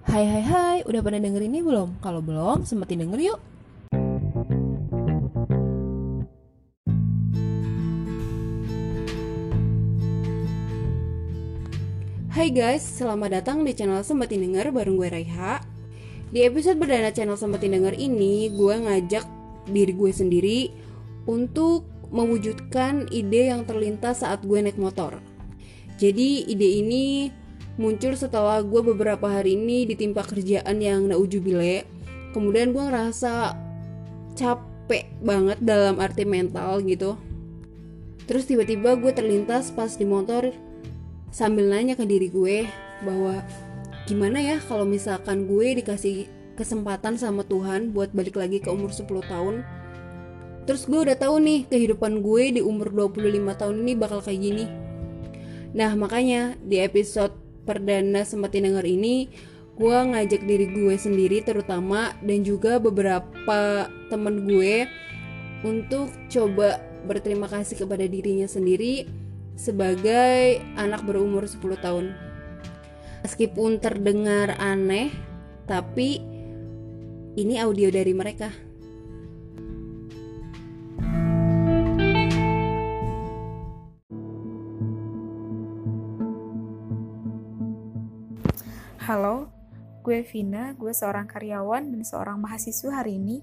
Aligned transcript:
Hai 0.00 0.24
hai 0.24 0.40
hai, 0.40 0.78
udah 0.88 1.04
pada 1.04 1.20
denger 1.20 1.44
ini 1.44 1.60
belum? 1.60 2.00
Kalau 2.00 2.24
belum, 2.24 2.64
sempetin 2.64 3.04
denger 3.04 3.20
yuk. 3.20 3.40
Hai 12.32 12.48
guys, 12.48 12.80
selamat 12.80 13.44
datang 13.44 13.60
di 13.60 13.76
channel 13.76 14.00
Sempetin 14.00 14.40
Denger 14.40 14.72
bareng 14.72 14.96
gue 14.96 15.08
Raiha. 15.12 15.60
Di 16.32 16.48
episode 16.48 16.80
perdana 16.80 17.12
channel 17.12 17.36
Sempetin 17.36 17.76
Denger 17.76 17.92
ini, 17.92 18.48
gue 18.56 18.74
ngajak 18.80 19.28
diri 19.68 19.92
gue 19.92 20.12
sendiri 20.16 20.58
untuk 21.28 21.84
mewujudkan 22.08 23.04
ide 23.12 23.52
yang 23.52 23.68
terlintas 23.68 24.24
saat 24.24 24.48
gue 24.48 24.64
naik 24.64 24.80
motor. 24.80 25.20
Jadi 26.00 26.48
ide 26.48 26.80
ini 26.80 27.28
muncul 27.80 28.12
setelah 28.12 28.60
gue 28.60 28.84
beberapa 28.84 29.24
hari 29.24 29.56
ini 29.56 29.88
ditimpa 29.88 30.20
kerjaan 30.28 30.76
yang 30.84 31.08
naujubile. 31.08 31.88
Kemudian 32.36 32.76
gue 32.76 32.84
ngerasa 32.84 33.56
capek 34.36 35.08
banget 35.24 35.56
dalam 35.64 35.96
arti 35.96 36.28
mental 36.28 36.84
gitu. 36.84 37.16
Terus 38.28 38.44
tiba-tiba 38.44 39.00
gue 39.00 39.10
terlintas 39.16 39.72
pas 39.72 39.96
di 39.96 40.04
motor 40.04 40.52
sambil 41.32 41.72
nanya 41.72 41.96
ke 41.96 42.04
diri 42.04 42.28
gue 42.28 42.68
bahwa 43.00 43.40
gimana 44.04 44.44
ya 44.44 44.60
kalau 44.60 44.84
misalkan 44.84 45.48
gue 45.48 45.80
dikasih 45.80 46.28
kesempatan 46.60 47.16
sama 47.16 47.46
Tuhan 47.48 47.96
buat 47.96 48.12
balik 48.12 48.36
lagi 48.36 48.60
ke 48.60 48.68
umur 48.68 48.92
10 48.92 49.08
tahun 49.24 49.64
terus 50.68 50.84
gue 50.84 51.00
udah 51.08 51.16
tahu 51.16 51.40
nih 51.40 51.64
kehidupan 51.70 52.20
gue 52.20 52.58
di 52.58 52.60
umur 52.60 52.92
25 52.92 53.16
tahun 53.56 53.76
ini 53.80 53.92
bakal 53.96 54.20
kayak 54.20 54.40
gini 54.44 54.66
nah 55.72 55.94
makanya 55.96 56.58
di 56.60 56.82
episode 56.82 57.32
perdana 57.68 58.24
sempetin 58.24 58.68
denger 58.70 58.86
ini 58.86 59.28
gue 59.80 59.96
ngajak 59.96 60.44
diri 60.44 60.66
gue 60.76 60.94
sendiri 61.00 61.40
terutama 61.40 62.12
dan 62.20 62.44
juga 62.44 62.76
beberapa 62.76 63.88
temen 64.12 64.44
gue 64.44 64.84
untuk 65.64 66.12
coba 66.28 66.80
berterima 67.08 67.48
kasih 67.48 67.84
kepada 67.84 68.04
dirinya 68.04 68.44
sendiri 68.44 69.08
sebagai 69.56 70.60
anak 70.76 71.04
berumur 71.04 71.44
10 71.44 71.60
tahun. 71.80 72.16
Meskipun 73.20 73.76
terdengar 73.80 74.56
aneh, 74.56 75.12
tapi 75.68 76.20
ini 77.36 77.60
audio 77.60 77.92
dari 77.92 78.16
mereka. 78.16 78.48
Halo, 89.10 89.50
gue 90.06 90.22
Vina, 90.22 90.70
gue 90.78 90.94
seorang 90.94 91.26
karyawan 91.26 91.82
dan 91.82 92.06
seorang 92.06 92.38
mahasiswa 92.38 92.94
hari 92.94 93.18
ini. 93.18 93.42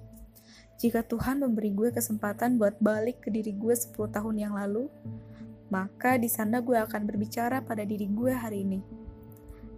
Jika 0.80 1.04
Tuhan 1.04 1.44
memberi 1.44 1.76
gue 1.76 1.92
kesempatan 1.92 2.56
buat 2.56 2.80
balik 2.80 3.28
ke 3.28 3.30
diri 3.36 3.52
gue 3.52 3.76
10 3.76 3.92
tahun 4.00 4.36
yang 4.40 4.56
lalu, 4.56 4.88
maka 5.68 6.16
di 6.16 6.32
sana 6.32 6.64
gue 6.64 6.80
akan 6.80 7.04
berbicara 7.04 7.60
pada 7.68 7.84
diri 7.84 8.08
gue 8.08 8.32
hari 8.32 8.64
ini. 8.64 8.80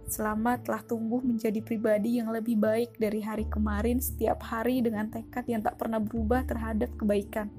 Selamat 0.06 0.62
telah 0.62 0.86
tumbuh 0.86 1.26
menjadi 1.26 1.58
pribadi 1.58 2.22
yang 2.22 2.30
lebih 2.30 2.54
baik 2.54 2.94
dari 2.94 3.26
hari 3.26 3.50
kemarin 3.50 3.98
setiap 3.98 4.46
hari 4.46 4.86
dengan 4.86 5.10
tekad 5.10 5.42
yang 5.50 5.58
tak 5.58 5.74
pernah 5.74 5.98
berubah 5.98 6.46
terhadap 6.46 6.94
kebaikan. 7.02 7.50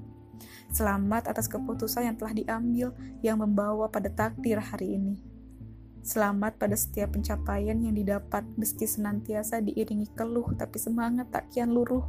Selamat 0.72 1.28
atas 1.28 1.52
keputusan 1.52 2.08
yang 2.08 2.16
telah 2.16 2.32
diambil 2.32 2.96
yang 3.20 3.36
membawa 3.44 3.92
pada 3.92 4.08
takdir 4.08 4.56
hari 4.56 4.96
ini. 4.96 5.31
Selamat 6.02 6.58
pada 6.58 6.74
setiap 6.74 7.14
pencapaian 7.14 7.78
yang 7.78 7.94
didapat 7.94 8.42
meski 8.58 8.90
senantiasa 8.90 9.62
diiringi 9.62 10.10
keluh 10.18 10.50
tapi 10.58 10.74
semangat 10.82 11.30
tak 11.30 11.46
kian 11.54 11.70
luruh. 11.70 12.02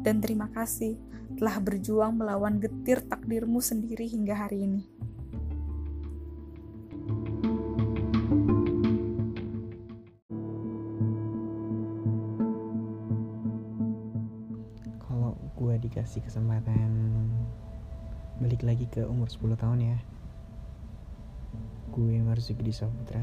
Dan 0.00 0.24
terima 0.24 0.48
kasih 0.48 0.96
telah 1.36 1.60
berjuang 1.60 2.16
melawan 2.16 2.56
getir 2.56 3.04
takdirmu 3.04 3.60
sendiri 3.60 4.08
hingga 4.08 4.32
hari 4.32 4.64
ini. 4.64 4.88
Kalau 15.04 15.36
gue 15.60 15.74
dikasih 15.84 16.24
kesempatan 16.24 16.88
balik 18.40 18.64
lagi 18.64 18.88
ke 18.88 19.04
umur 19.04 19.28
10 19.28 19.60
tahun 19.60 19.80
ya 19.84 20.11
gue 21.92 22.24
Marzuki 22.24 22.72
Saputra 22.72 23.20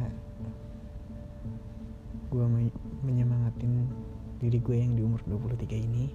gue 2.29 2.45
me 2.45 2.69
menyemangatin 3.01 3.89
diri 4.37 4.61
gue 4.61 4.77
yang 4.77 4.93
di 4.93 5.01
umur 5.01 5.17
23 5.25 5.65
ini. 5.81 6.05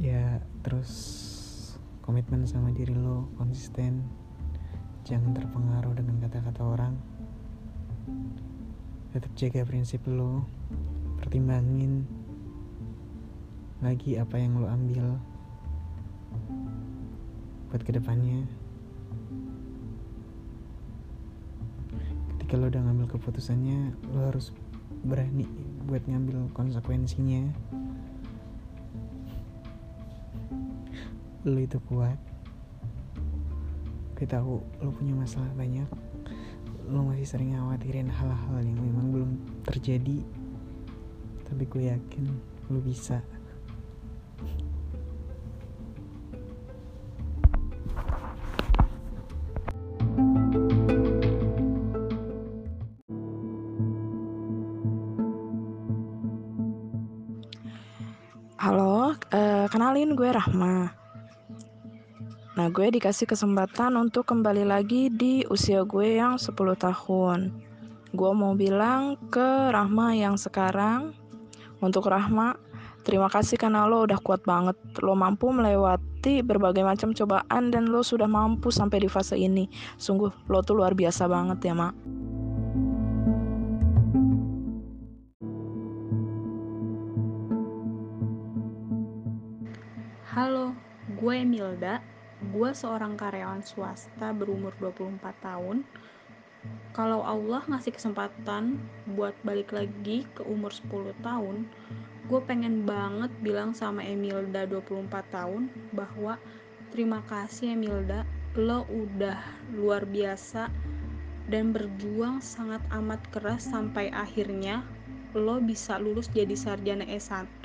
Ya 0.00 0.40
terus 0.64 0.90
komitmen 2.00 2.48
sama 2.48 2.72
diri 2.72 2.96
lo 2.96 3.28
konsisten. 3.36 4.08
Jangan 5.04 5.36
terpengaruh 5.36 6.00
dengan 6.00 6.16
kata-kata 6.24 6.64
orang. 6.64 6.96
Tetap 9.12 9.30
jaga 9.36 9.68
prinsip 9.68 10.00
lo. 10.08 10.48
Pertimbangin 11.20 12.08
lagi 13.84 14.16
apa 14.16 14.40
yang 14.40 14.64
lo 14.64 14.66
ambil 14.72 15.20
buat 17.74 17.82
ke 17.82 17.90
depannya 17.90 18.46
ketika 22.38 22.54
lo 22.54 22.70
udah 22.70 22.86
ngambil 22.86 23.18
keputusannya 23.18 23.98
lo 24.14 24.30
harus 24.30 24.54
berani 25.02 25.42
buat 25.90 26.06
ngambil 26.06 26.54
konsekuensinya. 26.54 27.50
Lo 31.42 31.58
itu 31.58 31.82
kuat. 31.90 32.14
Gue 34.14 34.26
tahu 34.30 34.62
lo 34.78 34.94
punya 34.94 35.18
masalah 35.18 35.50
banyak. 35.58 35.90
Lo 36.86 37.02
masih 37.10 37.26
sering 37.26 37.58
khawatirin 37.58 38.06
hal-hal 38.06 38.54
yang 38.62 38.78
memang 38.78 39.06
belum 39.10 39.30
terjadi. 39.66 40.22
Tapi 41.42 41.62
gue 41.66 41.90
yakin 41.90 42.24
lo 42.70 42.78
bisa 42.78 43.18
Rahma. 60.34 60.90
Nah, 62.58 62.66
gue 62.66 62.86
dikasih 62.90 63.22
kesempatan 63.22 63.94
untuk 63.94 64.26
kembali 64.26 64.66
lagi 64.66 65.06
di 65.06 65.46
usia 65.46 65.86
gue 65.86 66.18
yang 66.18 66.42
10 66.42 66.74
tahun. 66.74 67.54
Gue 68.10 68.30
mau 68.34 68.58
bilang 68.58 69.14
ke 69.30 69.70
Rahma 69.70 70.10
yang 70.18 70.34
sekarang, 70.34 71.14
untuk 71.78 72.10
Rahma, 72.10 72.58
terima 73.06 73.30
kasih 73.30 73.62
karena 73.62 73.86
lo 73.86 74.10
udah 74.10 74.18
kuat 74.18 74.42
banget. 74.42 74.74
Lo 75.06 75.14
mampu 75.14 75.54
melewati 75.54 76.42
berbagai 76.42 76.82
macam 76.82 77.14
cobaan 77.14 77.70
dan 77.70 77.86
lo 77.86 78.02
sudah 78.02 78.26
mampu 78.26 78.74
sampai 78.74 79.06
di 79.06 79.08
fase 79.10 79.38
ini. 79.38 79.70
Sungguh, 80.02 80.34
lo 80.50 80.66
tuh 80.66 80.82
luar 80.82 80.98
biasa 80.98 81.30
banget 81.30 81.62
ya, 81.62 81.78
Mak. 81.78 81.94
Gue 91.24 91.40
Milda. 91.40 92.04
Gue 92.52 92.76
seorang 92.76 93.16
karyawan 93.16 93.64
swasta 93.64 94.36
berumur 94.36 94.76
24 94.76 95.24
tahun. 95.40 95.80
Kalau 96.92 97.24
Allah 97.24 97.64
ngasih 97.64 97.96
kesempatan 97.96 98.76
buat 99.16 99.32
balik 99.40 99.72
lagi 99.72 100.28
ke 100.36 100.44
umur 100.44 100.68
10 100.68 101.16
tahun, 101.24 101.64
gue 102.28 102.40
pengen 102.44 102.84
banget 102.84 103.32
bilang 103.40 103.72
sama 103.72 104.04
Emilda 104.04 104.68
24 104.68 105.08
tahun 105.32 105.72
bahwa 105.96 106.36
terima 106.92 107.24
kasih 107.24 107.72
Emilda, 107.72 108.28
lo 108.52 108.84
udah 108.92 109.40
luar 109.72 110.04
biasa 110.04 110.68
dan 111.48 111.72
berjuang 111.72 112.44
sangat 112.44 112.84
amat 112.92 113.24
keras 113.32 113.64
sampai 113.64 114.12
akhirnya 114.12 114.84
lo 115.32 115.56
bisa 115.56 115.96
lulus 115.96 116.28
jadi 116.36 116.52
sarjana 116.52 117.08
S1 117.08 117.64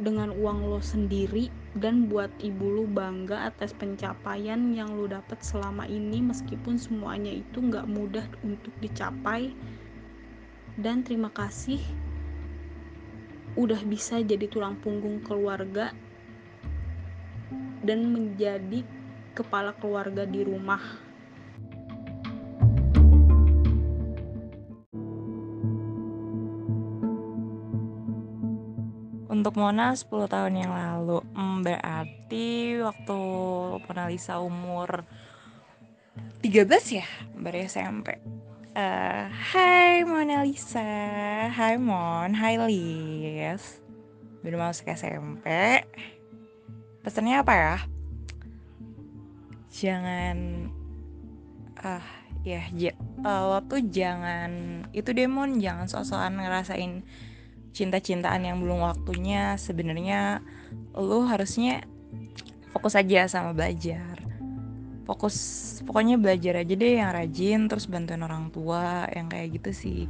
dengan 0.00 0.32
uang 0.32 0.64
lo 0.64 0.80
sendiri 0.80 1.52
dan 1.74 2.06
buat 2.06 2.30
ibu 2.38 2.70
lu 2.70 2.84
bangga 2.86 3.50
atas 3.50 3.74
pencapaian 3.74 4.70
yang 4.70 4.94
lu 4.94 5.10
dapat 5.10 5.42
selama 5.42 5.90
ini 5.90 6.22
meskipun 6.22 6.78
semuanya 6.78 7.34
itu 7.34 7.58
nggak 7.58 7.90
mudah 7.90 8.26
untuk 8.46 8.70
dicapai. 8.78 9.50
Dan 10.78 11.02
terima 11.02 11.34
kasih 11.34 11.82
udah 13.58 13.82
bisa 13.86 14.22
jadi 14.22 14.46
tulang 14.46 14.78
punggung 14.78 15.22
keluarga 15.22 15.90
dan 17.82 18.06
menjadi 18.10 18.86
kepala 19.34 19.74
keluarga 19.74 20.22
di 20.22 20.46
rumah. 20.46 20.82
Untuk 29.26 29.58
Mona 29.58 29.90
10 29.98 30.30
tahun 30.30 30.54
yang 30.54 30.70
lalu. 30.70 31.23
Berarti 31.64 32.76
waktu 32.84 33.18
Mona 33.80 34.04
Lisa 34.12 34.36
umur 34.44 35.08
13 36.44 37.00
ya? 37.00 37.08
Baru 37.40 37.56
SMP 37.64 38.20
uh, 38.74 39.24
Hai 39.30 40.02
Mona 40.04 40.42
Lisa. 40.42 40.84
Hai 41.50 41.78
Mon. 41.78 42.34
Hai 42.34 42.58
Lis. 42.68 43.80
Baru 44.44 44.60
masuk 44.60 44.92
SMP 44.92 45.46
Pesannya 47.00 47.40
apa 47.40 47.54
ya? 47.54 47.76
Jangan 49.74 50.36
ah 51.84 52.00
uh, 52.00 52.06
ya 52.44 52.64
ja, 52.72 52.92
uh, 53.24 53.56
lo 53.56 53.58
tuh 53.68 53.82
jangan 53.88 54.84
itu 54.96 55.12
demon 55.12 55.60
jangan 55.60 55.84
sok-sokan 55.84 56.40
ngerasain 56.40 57.04
cinta-cintaan 57.74 58.46
yang 58.46 58.62
belum 58.62 58.84
waktunya. 58.84 59.58
Sebenarnya 59.58 60.40
lu 60.94 61.26
harusnya 61.26 61.82
fokus 62.74 62.94
aja 62.98 63.26
sama 63.26 63.54
belajar. 63.54 64.18
Fokus 65.04 65.36
pokoknya 65.84 66.16
belajar 66.16 66.64
aja 66.64 66.74
deh 66.74 66.98
yang 66.98 67.12
rajin 67.12 67.60
terus 67.68 67.86
bantuin 67.86 68.24
orang 68.24 68.48
tua 68.50 69.06
yang 69.12 69.28
kayak 69.28 69.60
gitu 69.60 69.70
sih. 69.70 70.00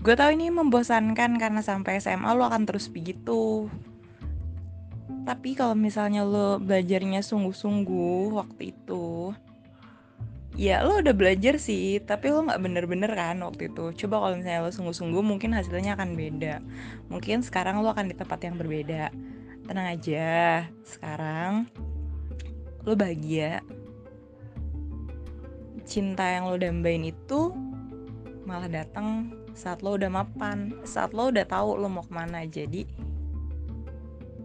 Gue 0.00 0.16
tau 0.16 0.32
ini 0.32 0.48
membosankan 0.48 1.36
karena 1.36 1.60
sampai 1.60 2.00
SMA 2.00 2.32
lo 2.34 2.48
akan 2.48 2.66
terus 2.66 2.88
begitu. 2.88 3.68
Tapi 5.28 5.54
kalau 5.54 5.76
misalnya 5.76 6.26
lo 6.26 6.58
belajarnya 6.58 7.20
sungguh-sungguh 7.22 8.34
waktu 8.34 8.74
itu 8.74 9.36
ya 10.58 10.82
lo 10.82 10.98
udah 10.98 11.14
belajar 11.14 11.62
sih 11.62 12.02
tapi 12.02 12.28
lo 12.28 12.42
nggak 12.42 12.58
bener-bener 12.58 13.12
kan 13.14 13.38
waktu 13.44 13.70
itu. 13.70 13.94
Coba 14.04 14.26
kalau 14.28 14.34
misalnya 14.40 14.66
lo 14.66 14.72
sungguh-sungguh 14.74 15.22
mungkin 15.22 15.54
hasilnya 15.54 15.94
akan 15.94 16.18
beda. 16.18 16.58
Mungkin 17.06 17.46
sekarang 17.46 17.80
lo 17.84 17.94
akan 17.94 18.10
di 18.10 18.16
tempat 18.18 18.42
yang 18.42 18.58
berbeda 18.58 19.14
tenang 19.70 19.94
aja 19.94 20.66
sekarang 20.82 21.70
lo 22.82 22.98
bahagia. 22.98 23.62
Cinta 25.86 26.26
yang 26.26 26.50
lo 26.50 26.58
dambain 26.58 27.06
itu 27.06 27.54
malah 28.42 28.66
datang 28.66 29.30
saat 29.54 29.86
lo 29.86 29.94
udah 29.94 30.10
mapan 30.10 30.74
saat 30.82 31.14
lo 31.14 31.30
udah 31.30 31.46
tahu 31.46 31.78
lo 31.78 31.86
mau 31.86 32.02
ke 32.02 32.10
mana. 32.10 32.42
Jadi 32.50 32.82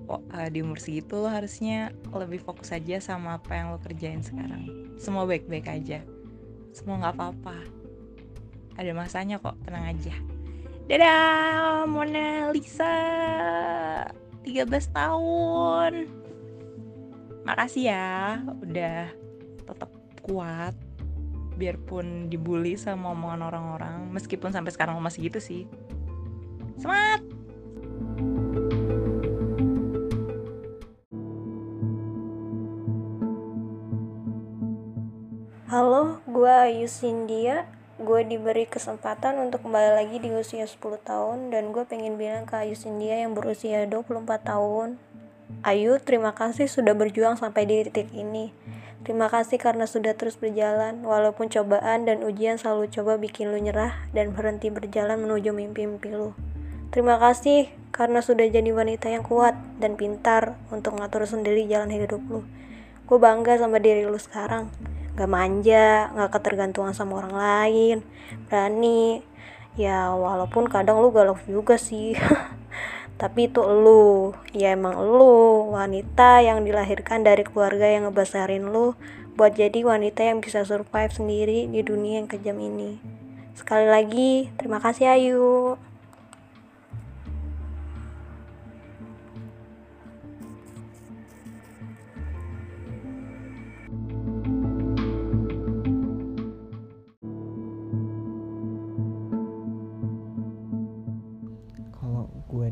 oh, 0.05 0.21
uh, 0.29 0.45
di 0.45 0.61
umur 0.61 0.77
segitu 0.77 1.17
lo 1.17 1.33
harusnya 1.33 1.89
lebih 2.13 2.45
fokus 2.45 2.69
aja 2.69 3.01
sama 3.01 3.41
apa 3.41 3.57
yang 3.57 3.73
lo 3.73 3.81
kerjain 3.81 4.21
sekarang. 4.21 4.93
Semua 5.01 5.25
baik-baik 5.25 5.65
aja. 5.65 6.05
Semua 6.69 7.01
nggak 7.01 7.17
apa-apa. 7.17 7.57
Ada 8.77 8.93
masanya 8.93 9.41
kok 9.41 9.57
tenang 9.65 9.89
aja. 9.89 10.13
Dadah 10.85 11.89
Mona 11.89 12.53
Lisa 12.53 12.93
13 14.45 14.69
tahun. 14.93 16.05
Makasih 17.49 17.89
ya 17.89 18.45
udah 18.61 19.09
tetap 19.65 19.89
kuat. 20.21 20.77
Biarpun 21.57 22.29
dibully 22.29 22.77
sama 22.77 23.15
omongan 23.15 23.47
orang-orang 23.49 24.11
meskipun 24.13 24.53
sampai 24.53 24.69
sekarang 24.69 25.01
masih 25.01 25.33
gitu 25.33 25.41
sih. 25.41 25.65
Semangat! 26.77 27.25
Halo, 35.65 36.21
gue 36.29 36.53
Ayu 36.53 36.85
Sindia. 36.85 37.65
Gue 37.95 38.27
diberi 38.27 38.67
kesempatan 38.67 39.39
untuk 39.39 39.63
kembali 39.63 39.95
lagi 39.95 40.19
di 40.19 40.27
usia 40.27 40.67
10 40.67 40.83
tahun 41.07 41.47
dan 41.47 41.71
gue 41.71 41.87
pengen 41.87 42.19
bilang 42.19 42.43
ke 42.43 42.59
Ayu 42.59 42.75
Sindia 42.75 43.23
yang 43.23 43.31
berusia 43.31 43.87
24 43.87 44.27
tahun. 44.43 44.99
Ayu, 45.63 45.95
terima 46.03 46.35
kasih 46.35 46.67
sudah 46.67 46.91
berjuang 46.91 47.39
sampai 47.39 47.63
di 47.63 47.87
titik 47.87 48.11
ini. 48.11 48.51
Terima 49.07 49.31
kasih 49.31 49.55
karena 49.63 49.87
sudah 49.87 50.11
terus 50.11 50.35
berjalan, 50.35 51.07
walaupun 51.07 51.47
cobaan 51.47 52.03
dan 52.03 52.19
ujian 52.27 52.59
selalu 52.59 52.91
coba 52.91 53.15
bikin 53.15 53.55
lu 53.55 53.63
nyerah 53.63 53.95
dan 54.11 54.35
berhenti 54.35 54.67
berjalan 54.67 55.15
menuju 55.15 55.55
mimpi-mimpi 55.55 56.11
lu. 56.11 56.35
Terima 56.91 57.15
kasih 57.15 57.71
karena 57.95 58.19
sudah 58.19 58.43
jadi 58.43 58.75
wanita 58.75 59.07
yang 59.07 59.23
kuat 59.23 59.55
dan 59.79 59.95
pintar 59.95 60.59
untuk 60.67 60.99
ngatur 60.99 61.23
sendiri 61.23 61.63
jalan 61.63 61.95
hidup 61.95 62.19
lu. 62.27 62.43
Gue 63.07 63.23
bangga 63.23 63.55
sama 63.55 63.79
diri 63.79 64.03
lu 64.03 64.19
sekarang 64.19 64.67
gak 65.15 65.31
manja 65.31 66.11
gak 66.11 66.31
ketergantungan 66.35 66.91
sama 66.91 67.23
orang 67.23 67.35
lain 67.35 67.97
berani. 68.47 69.23
Ya 69.75 70.11
walaupun 70.15 70.71
kadang 70.71 71.03
lu 71.03 71.11
galau 71.11 71.35
juga 71.47 71.75
sih. 71.75 72.15
Tapi 73.21 73.47
itu 73.51 73.63
lu. 73.63 74.35
Ya 74.55 74.75
emang 74.75 74.95
lu 74.99 75.71
wanita 75.71 76.43
yang 76.43 76.63
dilahirkan 76.63 77.23
dari 77.23 77.43
keluarga 77.43 77.87
yang 77.87 78.07
ngebesarin 78.07 78.71
lu 78.71 78.95
buat 79.35 79.51
jadi 79.51 79.83
wanita 79.83 80.23
yang 80.23 80.39
bisa 80.39 80.63
survive 80.63 81.11
sendiri 81.11 81.67
di 81.67 81.83
dunia 81.83 82.23
yang 82.23 82.27
kejam 82.31 82.55
ini. 82.55 82.99
Sekali 83.55 83.87
lagi 83.87 84.51
terima 84.55 84.79
kasih 84.79 85.11
Ayu 85.11 85.75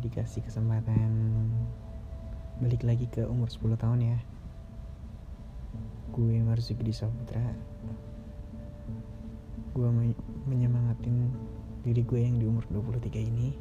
dikasih 0.04 0.44
kesempatan 0.44 1.48
balik 2.60 2.84
lagi 2.84 3.08
ke 3.08 3.24
umur 3.24 3.48
10 3.48 3.80
tahun 3.80 4.00
ya. 4.04 4.20
Gue 6.12 6.44
Marzuki 6.44 6.92
Saputra. 6.92 7.42
Gue 9.72 9.90
menyemangatin 10.46 11.32
diri 11.88 12.04
gue 12.04 12.20
yang 12.20 12.36
di 12.36 12.46
umur 12.46 12.68
23 12.68 13.16
ini. 13.16 13.56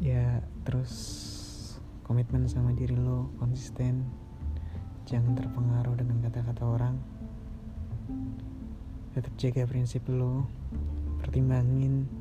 Ya 0.00 0.40
terus 0.64 0.92
komitmen 2.08 2.48
sama 2.48 2.72
diri 2.72 2.96
lo 2.96 3.30
konsisten. 3.36 4.08
Jangan 5.06 5.36
terpengaruh 5.38 5.94
dengan 5.94 6.24
kata-kata 6.24 6.64
orang. 6.64 6.96
Tetap 9.12 9.32
jaga 9.38 9.68
prinsip 9.68 10.08
lo. 10.08 10.48
Pertimbangin 11.22 12.15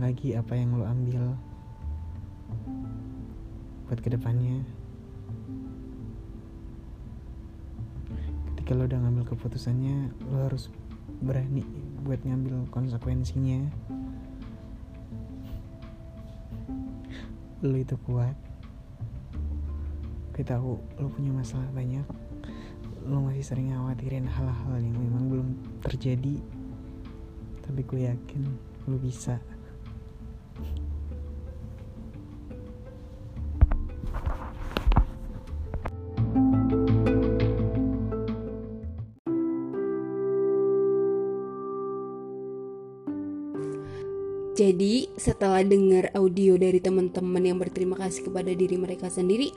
lagi 0.00 0.32
apa 0.32 0.56
yang 0.56 0.76
lo 0.80 0.88
ambil 0.88 1.36
buat 3.88 4.00
ke 4.00 4.08
depannya. 4.08 4.64
Ketika 8.52 8.72
lo 8.72 8.88
udah 8.88 8.98
ngambil 9.04 9.24
keputusannya 9.36 10.16
lo 10.32 10.48
harus 10.48 10.72
berani 11.20 11.60
buat 12.00 12.24
ngambil 12.24 12.72
konsekuensinya. 12.72 13.68
Lo 17.60 17.76
itu 17.76 17.94
kuat. 18.08 18.34
Gue 20.32 20.44
tahu 20.48 20.80
lo 20.96 21.06
punya 21.12 21.36
masalah 21.36 21.68
banyak. 21.76 22.06
Lo 23.04 23.20
masih 23.20 23.44
sering 23.44 23.76
khawatirin 23.76 24.24
hal-hal 24.24 24.74
yang 24.80 24.96
memang 24.96 25.24
belum 25.28 25.48
terjadi. 25.84 26.40
Tapi 27.62 27.80
gue 27.84 28.08
yakin 28.08 28.42
lo 28.88 28.96
bisa 28.98 29.36
Jadi 44.52 45.08
setelah 45.16 45.64
dengar 45.64 46.12
audio 46.12 46.60
dari 46.60 46.76
teman-teman 46.76 47.40
yang 47.40 47.56
berterima 47.56 47.96
kasih 47.96 48.28
kepada 48.28 48.52
diri 48.52 48.76
mereka 48.76 49.08
sendiri, 49.08 49.48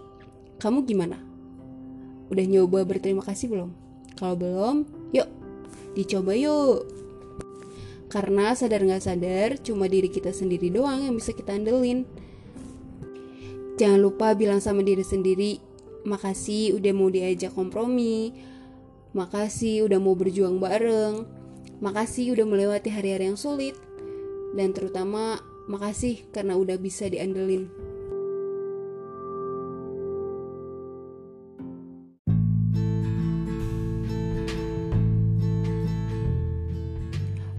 kamu 0.55 0.87
gimana? 0.87 1.19
Udah 2.31 2.45
nyoba 2.47 2.87
berterima 2.87 3.19
kasih 3.19 3.51
belum? 3.51 3.75
Kalau 4.15 4.39
belum, 4.39 4.87
yuk 5.11 5.27
dicoba 5.99 6.31
yuk. 6.31 6.87
Karena 8.07 8.55
sadar 8.55 8.87
nggak 8.87 9.03
sadar, 9.03 9.49
cuma 9.59 9.91
diri 9.91 10.07
kita 10.07 10.31
sendiri 10.31 10.71
doang 10.71 11.03
yang 11.03 11.15
bisa 11.19 11.35
kita 11.35 11.51
andelin. 11.51 12.07
Jangan 13.75 13.99
lupa 13.99 14.31
bilang 14.31 14.63
sama 14.63 14.79
diri 14.79 15.03
sendiri, 15.03 15.59
makasih 16.07 16.79
udah 16.79 16.93
mau 16.95 17.11
diajak 17.11 17.51
kompromi, 17.51 18.31
makasih 19.11 19.91
udah 19.91 19.99
mau 19.99 20.15
berjuang 20.15 20.63
bareng, 20.63 21.27
makasih 21.83 22.31
udah 22.31 22.47
melewati 22.47 22.87
hari-hari 22.87 23.27
yang 23.27 23.35
sulit, 23.35 23.75
dan 24.55 24.71
terutama 24.71 25.43
makasih 25.67 26.23
karena 26.31 26.55
udah 26.55 26.79
bisa 26.79 27.11
diandelin. 27.11 27.67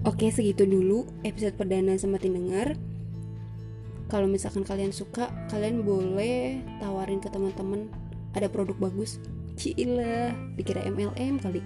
Oke, 0.07 0.33
segitu 0.33 0.65
dulu 0.65 1.05
episode 1.21 1.53
perdana 1.53 1.93
sama 1.99 2.17
dengar. 2.17 2.73
Kalau 4.07 4.25
misalkan 4.25 4.63
kalian 4.63 4.95
suka, 4.95 5.29
kalian 5.51 5.83
boleh 5.83 6.63
tawarin 6.79 7.19
ke 7.21 7.27
teman-teman 7.29 7.91
ada 8.33 8.47
produk 8.47 8.73
bagus. 8.89 9.21
Cila, 9.59 10.31
dikira 10.55 10.81
MLM 10.87 11.43
kali. 11.43 11.61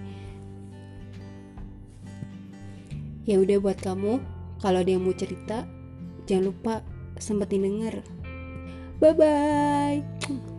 Ya 3.22 3.38
udah 3.38 3.62
buat 3.62 3.78
kamu, 3.78 4.18
kalau 4.62 4.78
ada 4.78 4.90
yang 4.94 5.02
mau 5.02 5.10
cerita, 5.12 5.66
jangan 6.30 6.54
lupa 6.54 6.74
sempetin 7.18 7.66
denger. 7.66 7.98
Bye-bye. 9.02 10.51